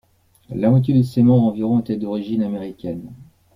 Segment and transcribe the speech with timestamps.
[0.49, 3.11] La moitié de ses membres environ était d'origine américaine.